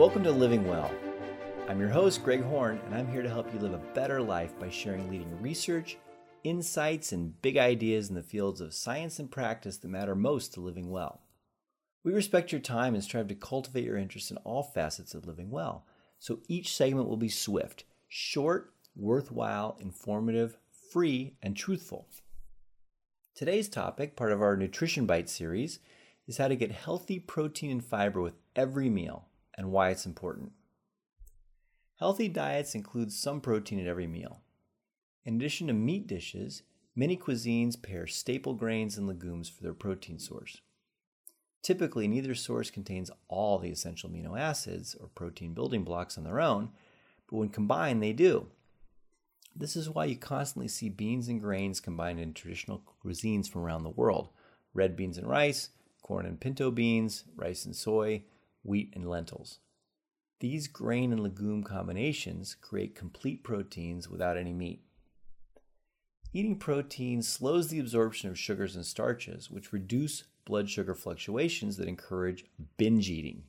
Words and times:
Welcome 0.00 0.24
to 0.24 0.32
Living 0.32 0.66
Well. 0.66 0.90
I'm 1.68 1.78
your 1.78 1.90
host, 1.90 2.24
Greg 2.24 2.42
Horn, 2.42 2.80
and 2.86 2.94
I'm 2.94 3.06
here 3.12 3.20
to 3.20 3.28
help 3.28 3.52
you 3.52 3.60
live 3.60 3.74
a 3.74 3.92
better 3.92 4.22
life 4.22 4.58
by 4.58 4.70
sharing 4.70 5.10
leading 5.10 5.42
research, 5.42 5.98
insights, 6.42 7.12
and 7.12 7.38
big 7.42 7.58
ideas 7.58 8.08
in 8.08 8.14
the 8.14 8.22
fields 8.22 8.62
of 8.62 8.72
science 8.72 9.18
and 9.18 9.30
practice 9.30 9.76
that 9.76 9.88
matter 9.88 10.14
most 10.14 10.54
to 10.54 10.62
living 10.62 10.88
well. 10.88 11.20
We 12.02 12.14
respect 12.14 12.50
your 12.50 12.62
time 12.62 12.94
and 12.94 13.04
strive 13.04 13.28
to 13.28 13.34
cultivate 13.34 13.84
your 13.84 13.98
interest 13.98 14.30
in 14.30 14.38
all 14.38 14.62
facets 14.62 15.12
of 15.12 15.26
living 15.26 15.50
well. 15.50 15.84
So 16.18 16.38
each 16.48 16.74
segment 16.74 17.06
will 17.06 17.18
be 17.18 17.28
swift, 17.28 17.84
short, 18.08 18.72
worthwhile, 18.96 19.76
informative, 19.80 20.56
free, 20.90 21.36
and 21.42 21.54
truthful. 21.54 22.08
Today's 23.34 23.68
topic, 23.68 24.16
part 24.16 24.32
of 24.32 24.40
our 24.40 24.56
Nutrition 24.56 25.04
Bite 25.04 25.28
series, 25.28 25.78
is 26.26 26.38
how 26.38 26.48
to 26.48 26.56
get 26.56 26.72
healthy 26.72 27.18
protein 27.18 27.70
and 27.70 27.84
fiber 27.84 28.22
with 28.22 28.38
every 28.56 28.88
meal 28.88 29.26
and 29.56 29.70
why 29.70 29.90
it's 29.90 30.06
important. 30.06 30.52
Healthy 31.98 32.28
diets 32.28 32.74
include 32.74 33.12
some 33.12 33.40
protein 33.40 33.78
at 33.78 33.86
every 33.86 34.06
meal. 34.06 34.40
In 35.24 35.36
addition 35.36 35.66
to 35.66 35.72
meat 35.72 36.06
dishes, 36.06 36.62
many 36.96 37.16
cuisines 37.16 37.80
pair 37.80 38.06
staple 38.06 38.54
grains 38.54 38.96
and 38.96 39.06
legumes 39.06 39.48
for 39.48 39.62
their 39.62 39.74
protein 39.74 40.18
source. 40.18 40.60
Typically, 41.62 42.08
neither 42.08 42.34
source 42.34 42.70
contains 42.70 43.10
all 43.28 43.58
the 43.58 43.70
essential 43.70 44.08
amino 44.08 44.38
acids 44.38 44.94
or 44.98 45.08
protein 45.08 45.52
building 45.52 45.84
blocks 45.84 46.16
on 46.16 46.24
their 46.24 46.40
own, 46.40 46.70
but 47.28 47.36
when 47.36 47.50
combined, 47.50 48.02
they 48.02 48.14
do. 48.14 48.48
This 49.54 49.76
is 49.76 49.90
why 49.90 50.06
you 50.06 50.16
constantly 50.16 50.68
see 50.68 50.88
beans 50.88 51.28
and 51.28 51.40
grains 51.40 51.80
combined 51.80 52.18
in 52.18 52.32
traditional 52.32 52.82
cuisines 53.04 53.48
from 53.48 53.62
around 53.62 53.82
the 53.82 53.90
world 53.90 54.28
red 54.72 54.96
beans 54.96 55.18
and 55.18 55.28
rice, 55.28 55.70
corn 56.02 56.24
and 56.24 56.40
pinto 56.40 56.70
beans, 56.70 57.24
rice 57.36 57.64
and 57.64 57.74
soy, 57.74 58.22
wheat 58.62 58.92
and 58.94 59.08
lentils. 59.08 59.58
These 60.40 60.68
grain 60.68 61.12
and 61.12 61.22
legume 61.22 61.62
combinations 61.62 62.54
create 62.54 62.94
complete 62.94 63.44
proteins 63.44 64.08
without 64.08 64.38
any 64.38 64.52
meat. 64.52 64.82
Eating 66.32 66.56
protein 66.56 67.22
slows 67.22 67.68
the 67.68 67.80
absorption 67.80 68.30
of 68.30 68.38
sugars 68.38 68.76
and 68.76 68.86
starches, 68.86 69.50
which 69.50 69.72
reduce 69.72 70.24
blood 70.44 70.70
sugar 70.70 70.94
fluctuations 70.94 71.76
that 71.76 71.88
encourage 71.88 72.44
binge 72.76 73.10
eating. 73.10 73.42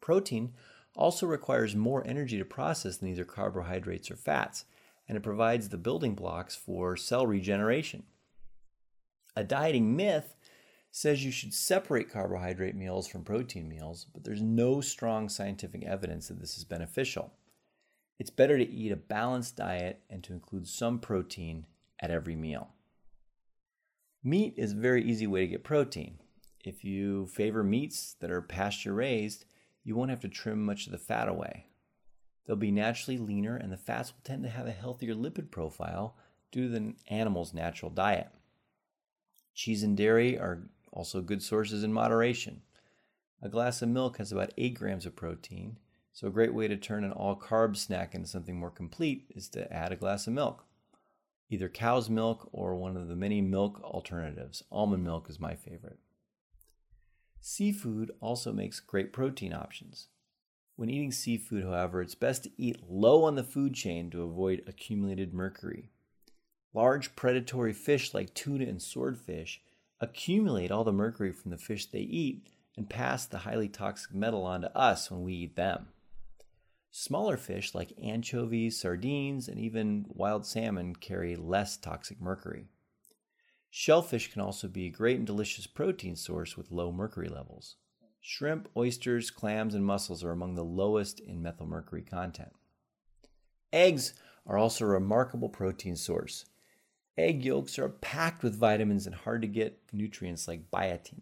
Protein 0.00 0.52
also 0.96 1.26
requires 1.26 1.74
more 1.74 2.06
energy 2.06 2.36
to 2.38 2.44
process 2.44 2.98
than 2.98 3.08
either 3.08 3.24
carbohydrates 3.24 4.10
or 4.10 4.16
fats, 4.16 4.64
and 5.08 5.16
it 5.16 5.22
provides 5.22 5.68
the 5.68 5.78
building 5.78 6.14
blocks 6.14 6.54
for 6.54 6.96
cell 6.96 7.26
regeneration. 7.26 8.04
A 9.36 9.44
dieting 9.44 9.96
myth 9.96 10.36
says 10.96 11.24
you 11.24 11.32
should 11.32 11.52
separate 11.52 12.08
carbohydrate 12.08 12.76
meals 12.76 13.08
from 13.08 13.24
protein 13.24 13.68
meals, 13.68 14.06
but 14.14 14.22
there's 14.22 14.40
no 14.40 14.80
strong 14.80 15.28
scientific 15.28 15.82
evidence 15.82 16.28
that 16.28 16.38
this 16.38 16.56
is 16.56 16.62
beneficial. 16.62 17.32
It's 18.20 18.30
better 18.30 18.56
to 18.56 18.70
eat 18.70 18.92
a 18.92 18.96
balanced 18.96 19.56
diet 19.56 20.02
and 20.08 20.22
to 20.22 20.32
include 20.32 20.68
some 20.68 21.00
protein 21.00 21.66
at 21.98 22.12
every 22.12 22.36
meal. 22.36 22.68
Meat 24.22 24.54
is 24.56 24.70
a 24.70 24.76
very 24.76 25.02
easy 25.02 25.26
way 25.26 25.40
to 25.40 25.48
get 25.48 25.64
protein. 25.64 26.20
If 26.64 26.84
you 26.84 27.26
favor 27.26 27.64
meats 27.64 28.14
that 28.20 28.30
are 28.30 28.40
pasture 28.40 28.94
raised, 28.94 29.46
you 29.82 29.96
won't 29.96 30.10
have 30.10 30.20
to 30.20 30.28
trim 30.28 30.64
much 30.64 30.86
of 30.86 30.92
the 30.92 30.98
fat 30.98 31.26
away. 31.26 31.66
They'll 32.46 32.54
be 32.54 32.70
naturally 32.70 33.18
leaner, 33.18 33.56
and 33.56 33.72
the 33.72 33.76
fats 33.76 34.12
will 34.12 34.22
tend 34.22 34.44
to 34.44 34.48
have 34.48 34.68
a 34.68 34.70
healthier 34.70 35.16
lipid 35.16 35.50
profile 35.50 36.14
due 36.52 36.68
to 36.68 36.72
the 36.72 36.94
animal's 37.08 37.52
natural 37.52 37.90
diet. 37.90 38.28
Cheese 39.54 39.82
and 39.82 39.96
dairy 39.96 40.38
are 40.38 40.68
also 40.94 41.20
good 41.20 41.42
sources 41.42 41.84
in 41.84 41.92
moderation. 41.92 42.62
A 43.42 43.48
glass 43.50 43.82
of 43.82 43.90
milk 43.90 44.16
has 44.16 44.32
about 44.32 44.54
8 44.56 44.74
grams 44.74 45.04
of 45.04 45.16
protein, 45.16 45.78
so 46.12 46.28
a 46.28 46.30
great 46.30 46.54
way 46.54 46.68
to 46.68 46.76
turn 46.76 47.04
an 47.04 47.12
all 47.12 47.36
carb 47.36 47.76
snack 47.76 48.14
into 48.14 48.28
something 48.28 48.56
more 48.56 48.70
complete 48.70 49.26
is 49.34 49.48
to 49.50 49.70
add 49.70 49.92
a 49.92 49.96
glass 49.96 50.26
of 50.26 50.32
milk. 50.32 50.64
Either 51.50 51.68
cow's 51.68 52.08
milk 52.08 52.48
or 52.52 52.74
one 52.74 52.96
of 52.96 53.08
the 53.08 53.16
many 53.16 53.42
milk 53.42 53.82
alternatives. 53.82 54.62
Almond 54.72 55.04
milk 55.04 55.28
is 55.28 55.38
my 55.38 55.54
favorite. 55.54 55.98
Seafood 57.40 58.12
also 58.20 58.52
makes 58.52 58.80
great 58.80 59.12
protein 59.12 59.52
options. 59.52 60.08
When 60.76 60.88
eating 60.88 61.12
seafood, 61.12 61.64
however, 61.64 62.00
it's 62.00 62.14
best 62.14 62.44
to 62.44 62.50
eat 62.56 62.88
low 62.88 63.24
on 63.24 63.34
the 63.34 63.44
food 63.44 63.74
chain 63.74 64.10
to 64.10 64.22
avoid 64.22 64.62
accumulated 64.66 65.34
mercury. 65.34 65.90
Large 66.72 67.14
predatory 67.14 67.72
fish 67.72 68.14
like 68.14 68.34
tuna 68.34 68.64
and 68.64 68.80
swordfish 68.80 69.60
accumulate 70.04 70.70
all 70.70 70.84
the 70.84 70.92
mercury 70.92 71.32
from 71.32 71.50
the 71.50 71.58
fish 71.58 71.86
they 71.86 72.00
eat 72.00 72.46
and 72.76 72.88
pass 72.88 73.26
the 73.26 73.38
highly 73.38 73.68
toxic 73.68 74.14
metal 74.14 74.44
on 74.44 74.60
to 74.60 74.76
us 74.76 75.10
when 75.10 75.22
we 75.22 75.34
eat 75.34 75.56
them. 75.56 75.88
Smaller 76.90 77.36
fish 77.36 77.74
like 77.74 77.92
anchovies, 78.00 78.80
sardines, 78.80 79.48
and 79.48 79.58
even 79.58 80.06
wild 80.08 80.46
salmon 80.46 80.94
carry 80.94 81.34
less 81.34 81.76
toxic 81.76 82.20
mercury. 82.20 82.66
Shellfish 83.70 84.32
can 84.32 84.40
also 84.42 84.68
be 84.68 84.86
a 84.86 84.90
great 84.90 85.16
and 85.16 85.26
delicious 85.26 85.66
protein 85.66 86.14
source 86.14 86.56
with 86.56 86.70
low 86.70 86.92
mercury 86.92 87.28
levels. 87.28 87.76
Shrimp, 88.20 88.68
oysters, 88.76 89.30
clams, 89.30 89.74
and 89.74 89.84
mussels 89.84 90.22
are 90.22 90.30
among 90.30 90.54
the 90.54 90.64
lowest 90.64 91.18
in 91.18 91.42
methylmercury 91.42 92.08
content. 92.08 92.52
Eggs 93.72 94.14
are 94.46 94.56
also 94.56 94.84
a 94.84 94.88
remarkable 94.88 95.48
protein 95.48 95.96
source. 95.96 96.44
Egg 97.16 97.44
yolks 97.44 97.78
are 97.78 97.88
packed 97.88 98.42
with 98.42 98.58
vitamins 98.58 99.06
and 99.06 99.14
hard 99.14 99.42
to 99.42 99.48
get 99.48 99.78
nutrients 99.92 100.48
like 100.48 100.70
biotin. 100.70 101.20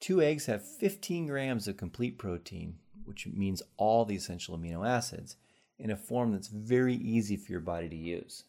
Two 0.00 0.20
eggs 0.20 0.46
have 0.46 0.66
15 0.66 1.26
grams 1.26 1.68
of 1.68 1.76
complete 1.76 2.18
protein, 2.18 2.78
which 3.04 3.26
means 3.26 3.62
all 3.76 4.04
the 4.04 4.16
essential 4.16 4.56
amino 4.56 4.86
acids, 4.86 5.36
in 5.78 5.90
a 5.90 5.96
form 5.96 6.32
that's 6.32 6.48
very 6.48 6.94
easy 6.94 7.36
for 7.36 7.52
your 7.52 7.60
body 7.60 7.88
to 7.88 7.96
use. 7.96 8.44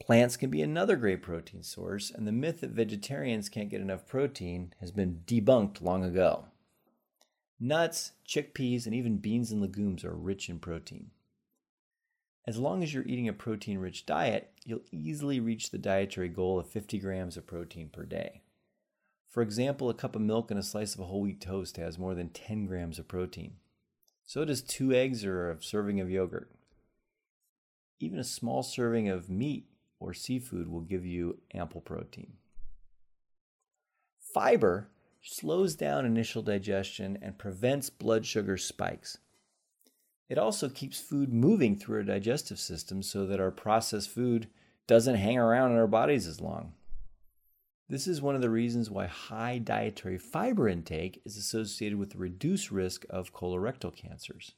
Plants 0.00 0.36
can 0.36 0.50
be 0.50 0.62
another 0.62 0.96
great 0.96 1.22
protein 1.22 1.62
source, 1.62 2.10
and 2.10 2.26
the 2.26 2.32
myth 2.32 2.60
that 2.60 2.70
vegetarians 2.70 3.48
can't 3.48 3.70
get 3.70 3.80
enough 3.80 4.06
protein 4.06 4.74
has 4.80 4.90
been 4.90 5.22
debunked 5.26 5.80
long 5.80 6.04
ago. 6.04 6.46
Nuts, 7.58 8.12
chickpeas, 8.26 8.86
and 8.86 8.94
even 8.94 9.18
beans 9.18 9.50
and 9.50 9.60
legumes 9.60 10.04
are 10.04 10.14
rich 10.14 10.48
in 10.48 10.58
protein. 10.58 11.10
As 12.46 12.58
long 12.58 12.82
as 12.82 12.92
you're 12.92 13.06
eating 13.06 13.28
a 13.28 13.32
protein 13.32 13.78
rich 13.78 14.04
diet, 14.04 14.52
you'll 14.64 14.82
easily 14.92 15.40
reach 15.40 15.70
the 15.70 15.78
dietary 15.78 16.28
goal 16.28 16.58
of 16.58 16.68
50 16.68 16.98
grams 16.98 17.36
of 17.36 17.46
protein 17.46 17.88
per 17.88 18.04
day. 18.04 18.42
For 19.28 19.42
example, 19.42 19.88
a 19.88 19.94
cup 19.94 20.14
of 20.14 20.22
milk 20.22 20.50
and 20.50 20.60
a 20.60 20.62
slice 20.62 20.94
of 20.94 21.04
whole 21.04 21.22
wheat 21.22 21.40
toast 21.40 21.78
has 21.78 21.98
more 21.98 22.14
than 22.14 22.28
10 22.28 22.66
grams 22.66 22.98
of 22.98 23.08
protein. 23.08 23.54
So 24.26 24.44
does 24.44 24.62
two 24.62 24.92
eggs 24.92 25.24
or 25.24 25.50
a 25.50 25.62
serving 25.62 26.00
of 26.00 26.10
yogurt. 26.10 26.50
Even 27.98 28.18
a 28.18 28.24
small 28.24 28.62
serving 28.62 29.08
of 29.08 29.30
meat 29.30 29.66
or 29.98 30.12
seafood 30.12 30.68
will 30.68 30.82
give 30.82 31.04
you 31.04 31.38
ample 31.52 31.80
protein. 31.80 32.34
Fiber 34.18 34.88
slows 35.22 35.74
down 35.74 36.04
initial 36.04 36.42
digestion 36.42 37.18
and 37.22 37.38
prevents 37.38 37.88
blood 37.88 38.26
sugar 38.26 38.58
spikes. 38.58 39.18
It 40.28 40.38
also 40.38 40.68
keeps 40.68 41.00
food 41.00 41.32
moving 41.32 41.76
through 41.76 41.98
our 41.98 42.02
digestive 42.02 42.58
system 42.58 43.02
so 43.02 43.26
that 43.26 43.40
our 43.40 43.50
processed 43.50 44.08
food 44.08 44.48
doesn't 44.86 45.16
hang 45.16 45.38
around 45.38 45.72
in 45.72 45.78
our 45.78 45.86
bodies 45.86 46.26
as 46.26 46.40
long. 46.40 46.72
This 47.88 48.06
is 48.06 48.22
one 48.22 48.34
of 48.34 48.40
the 48.40 48.50
reasons 48.50 48.90
why 48.90 49.06
high 49.06 49.58
dietary 49.58 50.16
fiber 50.16 50.68
intake 50.68 51.20
is 51.26 51.36
associated 51.36 51.98
with 51.98 52.16
reduced 52.16 52.70
risk 52.70 53.04
of 53.10 53.34
colorectal 53.34 53.94
cancers. 53.94 54.52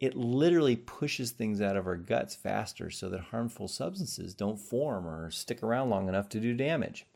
It 0.00 0.16
literally 0.16 0.76
pushes 0.76 1.30
things 1.30 1.60
out 1.60 1.76
of 1.76 1.86
our 1.86 1.96
guts 1.96 2.34
faster 2.34 2.90
so 2.90 3.10
that 3.10 3.20
harmful 3.20 3.68
substances 3.68 4.34
don't 4.34 4.58
form 4.58 5.06
or 5.06 5.30
stick 5.30 5.62
around 5.62 5.90
long 5.90 6.08
enough 6.08 6.28
to 6.30 6.40
do 6.40 6.54
damage. 6.54 7.06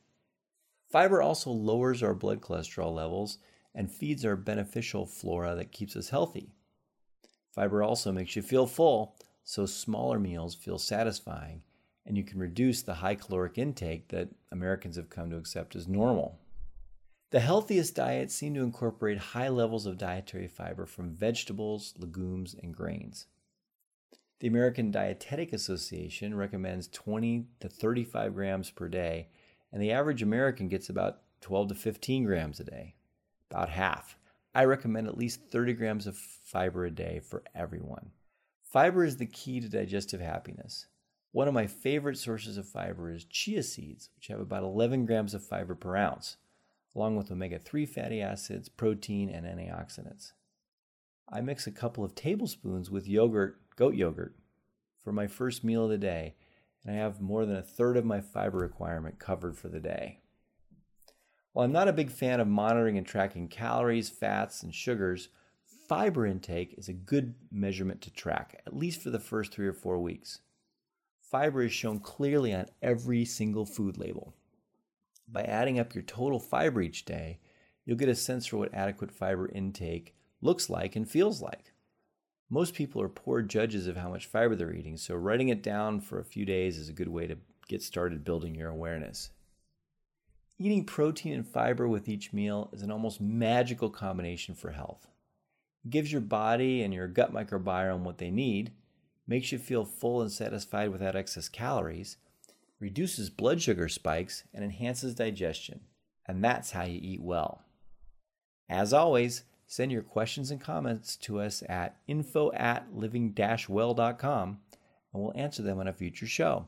Fiber 0.91 1.23
also 1.23 1.51
lowers 1.51 2.03
our 2.03 2.15
blood 2.15 2.41
cholesterol 2.41 2.95
levels 2.95 3.39
and 3.75 3.91
feeds 3.91 4.25
our 4.25 4.37
beneficial 4.37 5.07
flora 5.07 5.55
that 5.55 5.73
keeps 5.73 5.97
us 5.97 6.11
healthy. 6.11 6.53
Fiber 7.59 7.83
also 7.83 8.13
makes 8.13 8.37
you 8.37 8.43
feel 8.43 8.69
full, 8.69 9.17
so 9.43 9.67
smaller 9.67 10.21
meals 10.21 10.55
feel 10.55 10.79
satisfying, 10.79 11.63
and 12.07 12.17
you 12.17 12.23
can 12.23 12.39
reduce 12.39 12.83
the 12.83 12.95
high 12.95 13.17
caloric 13.17 13.59
intake 13.59 14.07
that 14.11 14.29
Americans 14.53 14.95
have 14.95 15.11
come 15.11 15.29
to 15.31 15.37
accept 15.37 15.75
as 15.75 15.89
normal. 15.89 16.39
The 17.31 17.41
healthiest 17.41 17.97
diets 17.97 18.33
seem 18.33 18.55
to 18.55 18.63
incorporate 18.63 19.19
high 19.19 19.49
levels 19.49 19.87
of 19.87 19.99
dietary 19.99 20.47
fiber 20.47 20.87
from 20.87 21.11
vegetables, 21.11 21.95
legumes, 21.99 22.55
and 22.63 22.73
grains. 22.73 23.27
The 24.39 24.47
American 24.47 24.93
Dietetic 24.93 25.53
Association 25.53 26.37
recommends 26.37 26.87
20 26.87 27.49
to 27.59 27.69
35 27.69 28.35
grams 28.35 28.71
per 28.71 28.87
day, 28.87 29.31
and 29.73 29.83
the 29.83 29.91
average 29.91 30.23
American 30.23 30.69
gets 30.69 30.89
about 30.89 31.23
12 31.41 31.71
to 31.71 31.75
15 31.75 32.23
grams 32.23 32.61
a 32.61 32.65
day, 32.65 32.95
about 33.51 33.71
half. 33.71 34.17
I 34.55 34.65
recommend 34.65 35.06
at 35.06 35.19
least 35.19 35.50
30 35.50 35.75
grams 35.75 36.06
of 36.06 36.17
fiber 36.17 36.85
a 36.85 36.91
day 36.91 37.21
for 37.21 37.43
everyone. 37.55 38.11
Fiber 38.62 39.05
is 39.05 39.17
the 39.17 39.27
key 39.27 39.61
to 39.61 39.69
digestive 39.69 40.21
happiness. 40.21 40.87
One 41.33 41.49
of 41.49 41.55
my 41.55 41.67
favorite 41.67 42.19
sources 42.19 42.56
of 42.56 42.67
fiber 42.67 43.11
is 43.11 43.25
chia 43.25 43.62
seeds, 43.62 44.11
which 44.17 44.29
have 44.29 44.41
about 44.41 44.62
11 44.62 45.06
grams 45.06 45.35
of 45.35 45.45
fiber 45.45 45.75
per 45.75 45.97
ounce, 45.97 46.37
along 46.95 47.17
with 47.17 47.31
omega 47.31 47.59
3 47.59 47.87
fatty 47.87 48.21
acids, 48.21 48.69
protein, 48.69 49.29
and 49.29 49.47
antioxidants. 49.47 50.33
I 51.31 51.43
mix 51.43 51.67
a 51.67 51.71
couple 51.71 52.05
of 52.05 52.15
tablespoons 52.15 52.91
with 52.91 53.06
yogurt, 53.06 53.61
goat 53.77 53.95
yogurt, 53.95 54.35
for 55.03 55.12
my 55.12 55.27
first 55.27 55.62
meal 55.62 55.85
of 55.85 55.91
the 55.91 55.99
day, 55.99 56.35
and 56.85 56.95
I 56.95 56.99
have 56.99 57.21
more 57.21 57.45
than 57.45 57.56
a 57.56 57.62
third 57.62 57.97
of 57.97 58.05
my 58.05 58.21
fiber 58.21 58.59
requirement 58.59 59.19
covered 59.19 59.56
for 59.56 59.69
the 59.69 59.81
day. 59.81 60.21
While 61.53 61.65
I'm 61.65 61.73
not 61.73 61.89
a 61.89 61.93
big 61.93 62.11
fan 62.11 62.41
of 62.41 62.47
monitoring 62.47 62.99
and 62.99 63.06
tracking 63.06 63.49
calories, 63.49 64.11
fats, 64.11 64.62
and 64.62 64.75
sugars, 64.75 65.29
fiber 65.89 66.27
intake 66.27 66.75
is 66.77 66.89
a 66.89 66.93
good 66.93 67.35
measurement 67.50 68.03
to 68.03 68.12
track, 68.12 68.62
at 68.67 68.77
least 68.77 69.00
for 69.00 69.11
the 69.11 69.19
first 69.19 69.53
three 69.53 69.67
or 69.67 69.73
four 69.73 69.99
weeks. 69.99 70.41
Fiber 71.21 71.62
is 71.62 71.73
shown 71.73 72.00
clearly 72.00 72.55
on 72.55 72.67
every 72.83 73.25
single 73.25 73.67
food 73.67 73.99
label. 73.99 74.35
By 75.27 75.43
adding 75.43 75.79
up 75.79 75.95
your 75.95 76.05
total 76.05 76.39
fiber 76.39 76.81
each 76.81 77.05
day, 77.05 77.41
you'll 77.85 77.99
get 77.99 78.09
a 78.09 78.15
sense 78.15 78.47
for 78.47 78.59
what 78.59 78.73
adequate 78.73 79.11
fiber 79.11 79.49
intake 79.49 80.15
looks 80.41 80.71
like 80.71 80.97
and 80.97 81.09
feels 81.09 81.43
like. 81.43 81.73
Most 82.50 82.75
people 82.75 83.03
are 83.03 83.09
poor 83.09 83.43
judges 83.43 83.87
of 83.87 83.97
how 83.97 84.09
much 84.09 84.27
fiber 84.27 84.55
they're 84.55 84.73
eating, 84.73 84.97
so 84.97 85.15
writing 85.15 85.49
it 85.49 85.62
down 85.62 86.00
for 86.00 86.19
a 86.19 86.25
few 86.25 86.47
days 86.47 86.79
is 86.79 86.89
a 86.89 86.95
good 86.95 87.09
way 87.09 87.27
to 87.27 87.37
get 87.69 87.83
started 87.83 88.25
building 88.25 88.55
your 88.55 88.71
awareness. 88.71 89.31
Eating 90.61 90.85
protein 90.85 91.35
and 91.35 91.47
fiber 91.47 91.87
with 91.87 92.09
each 92.09 92.33
meal 92.33 92.69
is 92.73 92.83
an 92.83 92.91
almost 92.91 93.21
magical 93.21 93.91
combination 93.91 94.57
for 94.57 94.73
health. 94.73 95.07
It 95.85 95.91
gives 95.91 96.11
your 96.11 96.21
body 96.21 96.83
and 96.83 96.93
your 96.93 97.07
gut 97.07 97.33
microbiome 97.33 98.01
what 98.01 98.19
they 98.19 98.33
need, 98.33 98.73
makes 99.25 99.53
you 99.53 99.59
feel 99.59 99.85
full 99.85 100.21
and 100.21 100.33
satisfied 100.33 100.91
without 100.91 101.15
excess 101.15 101.49
calories, 101.49 102.17
reduces 102.81 103.31
blood 103.31 103.63
sugar 103.63 103.89
spikes, 103.89 104.43
and 104.53 104.65
enhances 104.65 105.15
digestion. 105.15 105.81
And 106.27 106.43
that's 106.43 106.73
how 106.73 106.85
you 106.85 106.99
eat 107.01 107.23
well. 107.23 107.63
As 108.69 108.93
always, 108.93 109.45
send 109.67 109.93
your 109.93 110.03
questions 110.03 110.51
and 110.51 110.61
comments 110.61 111.15
to 111.19 111.39
us 111.39 111.63
at 111.69 111.99
info 112.09 112.51
at 112.53 112.89
living-well.com 112.93 114.59
and 115.13 115.23
we'll 115.23 115.33
answer 115.37 115.63
them 115.63 115.79
on 115.79 115.89
a 115.89 115.93
future 115.93 116.27
show. 116.27 116.67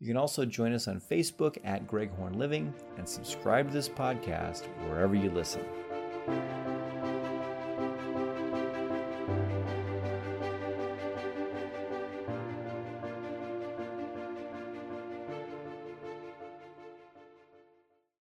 You 0.00 0.06
can 0.06 0.16
also 0.16 0.44
join 0.44 0.72
us 0.72 0.86
on 0.86 1.00
Facebook 1.00 1.58
at 1.64 1.88
Greg 1.88 2.10
Horn 2.14 2.38
Living 2.38 2.72
and 2.98 3.08
subscribe 3.08 3.68
to 3.68 3.74
this 3.74 3.88
podcast 3.88 4.66
wherever 4.88 5.16
you 5.16 5.30
listen. 5.30 5.64